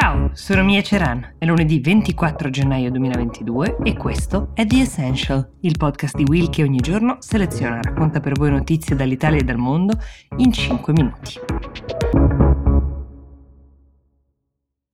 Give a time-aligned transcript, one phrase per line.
[0.00, 1.34] Ciao, sono Mia Ceran.
[1.36, 6.62] È lunedì 24 gennaio 2022 e questo è The Essential, il podcast di Will che
[6.62, 9.98] ogni giorno seleziona e racconta per voi notizie dall'Italia e dal mondo
[10.38, 11.34] in 5 minuti.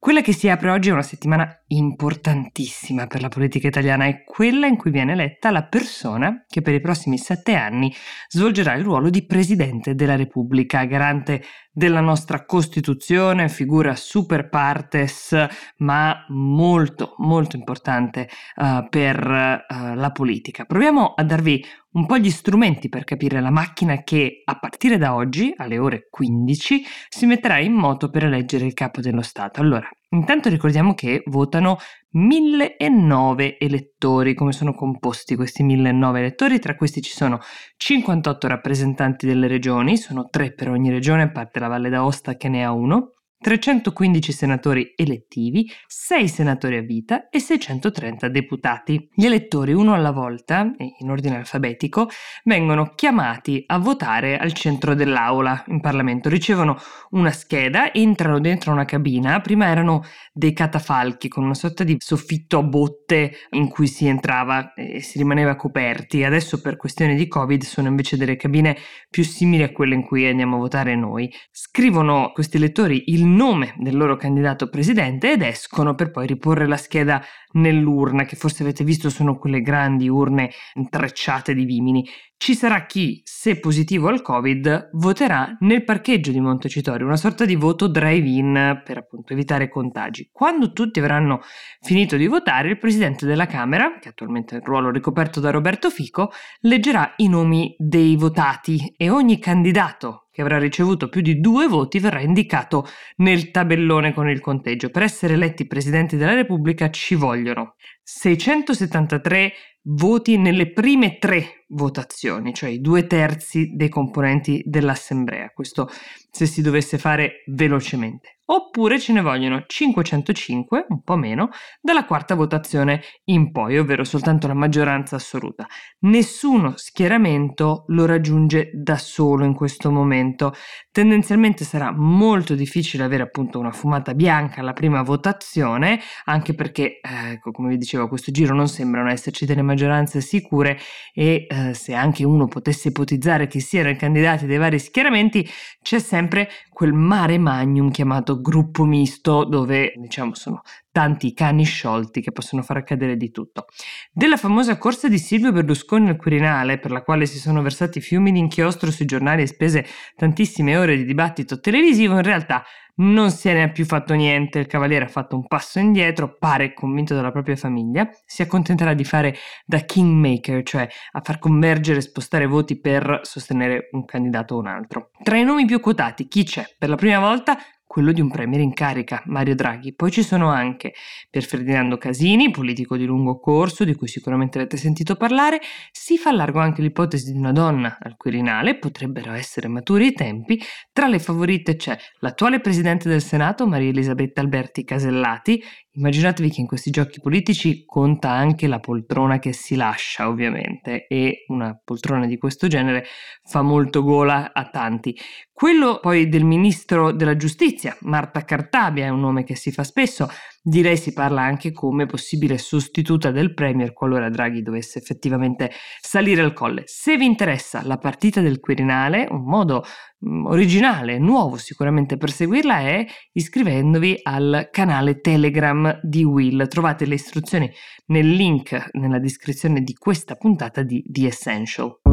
[0.07, 4.67] Quella che si apre oggi è una settimana importantissima per la politica italiana, è quella
[4.67, 7.93] in cui viene eletta la persona che per i prossimi sette anni
[8.29, 11.43] svolgerà il ruolo di Presidente della Repubblica, garante
[11.77, 15.37] della nostra Costituzione, figura super partes,
[15.79, 20.65] ma molto, molto importante uh, per uh, la politica.
[20.65, 21.63] Proviamo a darvi
[21.93, 26.09] un po' gli strumenti per capire la macchina che a partire da oggi, alle ore
[26.09, 29.61] 15, si metterà in moto per eleggere il capo dello Stato.
[29.61, 31.79] Allora, Intanto ricordiamo che votano
[32.11, 37.41] 1009 elettori, come sono composti questi 1009 elettori, tra questi ci sono
[37.77, 42.49] 58 rappresentanti delle regioni, sono 3 per ogni regione, a parte la Valle d'Aosta che
[42.49, 49.09] ne ha uno, 315 senatori elettivi, 6 senatori a vita e 630 deputati.
[49.15, 52.09] Gli elettori, uno alla volta, in ordine alfabetico,
[52.45, 56.29] vengono chiamati a votare al centro dell'aula in Parlamento.
[56.29, 56.77] Ricevono
[57.11, 62.59] una scheda, entrano dentro una cabina, prima erano dei catafalchi con una sorta di soffitto
[62.59, 66.25] a botte in cui si entrava e si rimaneva coperti.
[66.25, 68.77] Adesso per questioni di Covid sono invece delle cabine
[69.11, 71.31] più simili a quelle in cui andiamo a votare noi.
[71.51, 76.77] Scrivono questi elettori il nome del loro candidato presidente ed escono per poi riporre la
[76.77, 77.23] scheda
[77.53, 82.07] nell'urna, che forse avete visto sono quelle grandi urne intrecciate di vimini.
[82.39, 87.55] Ci sarà chi, se positivo al Covid, voterà nel parcheggio di Montecitorio, una sorta di
[87.55, 90.29] voto drive-in per appunto evitare contagi.
[90.31, 91.41] Quando tutti avranno
[91.81, 95.89] finito di votare, il presidente della Camera, che attualmente è il ruolo ricoperto da Roberto
[95.89, 101.67] Fico, leggerà i nomi dei votati e ogni candidato che avrà ricevuto più di due
[101.67, 104.91] voti verrà indicato nel tabellone con il conteggio.
[104.91, 107.77] Per essere eletti presidenti della Repubblica ci vogliono
[108.09, 109.53] 673
[109.89, 115.51] voti nelle prime tre votazioni, cioè i due terzi dei componenti dell'Assemblea.
[115.51, 115.91] Questo
[116.31, 122.35] se si dovesse fare velocemente oppure ce ne vogliono 505, un po' meno, dalla quarta
[122.35, 125.67] votazione in poi, ovvero soltanto la maggioranza assoluta.
[126.01, 130.53] Nessuno schieramento lo raggiunge da solo in questo momento.
[130.91, 137.39] Tendenzialmente sarà molto difficile avere appunto una fumata bianca alla prima votazione, anche perché, eh,
[137.41, 140.79] come vi dicevo, a questo giro non sembrano esserci delle maggioranze sicure
[141.13, 145.49] e eh, se anche uno potesse ipotizzare chi siano i candidati dei vari schieramenti,
[145.83, 150.63] c'è sempre quel mare magnum chiamato gruppo misto dove diciamo sono
[150.97, 153.67] tanti cani sciolti che possono far accadere di tutto.
[154.11, 158.33] Della famosa corsa di Silvio Berlusconi al Quirinale, per la quale si sono versati fiumi
[158.33, 159.85] di inchiostro sui giornali e spese
[160.17, 162.65] tantissime ore di dibattito televisivo, in realtà
[162.97, 166.73] non se ne è più fatto niente, il cavaliere ha fatto un passo indietro, pare
[166.73, 169.35] convinto dalla propria famiglia, si accontenterà di fare
[169.65, 174.67] da kingmaker, cioè a far convergere e spostare voti per sostenere un candidato o un
[174.67, 175.11] altro.
[175.23, 176.65] Tra i nomi più quotati, chi c'è?
[176.79, 179.95] Per la prima volta quello di un premier in carica, Mario Draghi.
[179.95, 180.93] Poi ci sono anche
[181.31, 185.61] per Ferdinando Casini, politico di lungo corso, di cui sicuramente avete sentito parlare,
[185.93, 190.61] si fa largo anche l'ipotesi di una donna al Quirinale, potrebbero essere maturi i tempi.
[190.93, 195.63] Tra le favorite c'è l'attuale presidente del Senato, Maria Elisabetta Alberti Casellati,
[195.97, 201.45] Immaginatevi che in questi giochi politici conta anche la poltrona che si lascia, ovviamente, e
[201.49, 203.07] una poltrona di questo genere
[203.43, 205.17] fa molto gola a tanti.
[205.51, 210.29] Quello poi del ministro della giustizia, Marta Cartabia, è un nome che si fa spesso,
[210.69, 216.43] di lei si parla anche come possibile sostituta del Premier qualora Draghi dovesse effettivamente salire
[216.43, 216.83] al colle.
[216.87, 219.85] Se vi interessa la partita del Quirinale, un modo
[220.25, 226.67] Mm, originale, nuovo sicuramente per seguirla è iscrivendovi al canale Telegram di Will.
[226.69, 227.71] Trovate le istruzioni
[228.07, 232.06] nel link nella descrizione di questa puntata di The Essential.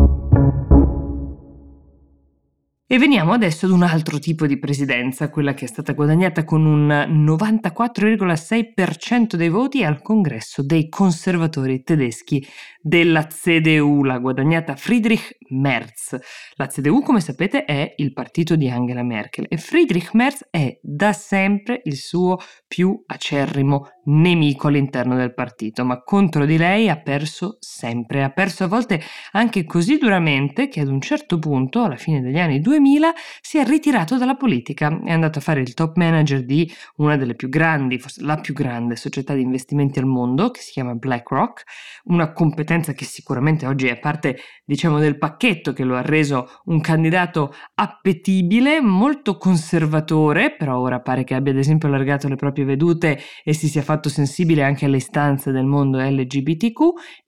[2.93, 6.63] E veniamo adesso ad un altro tipo di presidenza, quella che è stata guadagnata con
[6.63, 6.90] un
[7.25, 12.47] 94,6% dei voti al congresso dei conservatori tedeschi
[12.79, 16.19] della CDU, l'ha guadagnata Friedrich Merz.
[16.53, 21.13] La CDU, come sapete, è il partito di Angela Merkel e Friedrich Merz è da
[21.13, 22.37] sempre il suo
[22.67, 28.64] più acerrimo nemico all'interno del partito, ma contro di lei ha perso sempre, ha perso
[28.66, 29.02] a volte
[29.32, 33.66] anche così duramente che ad un certo punto, alla fine degli anni 2000, si è
[33.66, 38.00] ritirato dalla politica, è andato a fare il top manager di una delle più grandi,
[38.00, 41.64] forse la più grande società di investimenti al mondo, che si chiama BlackRock,
[42.06, 46.82] una competenza che sicuramente oggi è parte, diciamo, del pacchetto che lo ha reso un
[46.82, 53.20] candidato appetibile, molto conservatore, però ora pare che abbia ad esempio allargato le proprie vedute
[53.44, 56.79] e si sia fatto sensibile anche alle istanze del mondo LGBTQ,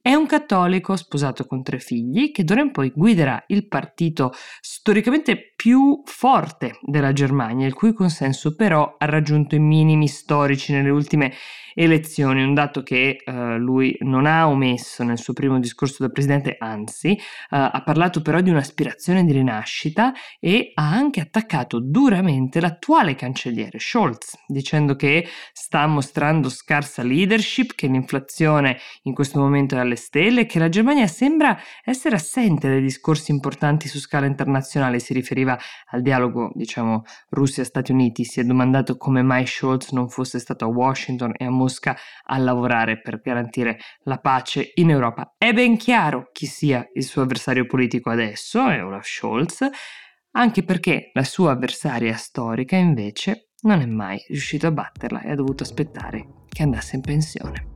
[0.05, 4.31] è un cattolico sposato con tre figli che d'ora in poi guiderà il partito
[4.61, 10.91] storicamente più forte della Germania, il cui consenso però ha raggiunto i minimi storici nelle
[10.91, 11.33] ultime
[11.73, 16.55] elezioni, un dato che uh, lui non ha omesso nel suo primo discorso da presidente,
[16.57, 17.17] anzi uh,
[17.49, 24.37] ha parlato però di un'aspirazione di rinascita e ha anche attaccato duramente l'attuale cancelliere Scholz,
[24.47, 30.45] dicendo che sta mostrando scarsa leadership, che l'inflazione in questo momento è alle stelle e
[30.45, 35.57] che la Germania sembra essere assente dai discorsi importanti su scala internazionale, si riferiva
[35.91, 40.69] al dialogo, diciamo, Russia-Stati Uniti, si è domandato come mai Scholz non fosse stato a
[40.69, 45.35] Washington e a Mosca a lavorare per garantire la pace in Europa.
[45.37, 49.67] È ben chiaro chi sia il suo avversario politico adesso, è Olaf Scholz,
[50.31, 55.35] anche perché la sua avversaria storica invece non è mai riuscito a batterla e ha
[55.35, 57.73] dovuto aspettare che andasse in pensione.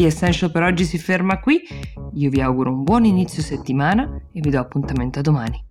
[0.00, 1.60] The Essential per oggi si ferma qui,
[2.14, 5.69] io vi auguro un buon inizio settimana e vi do appuntamento a domani.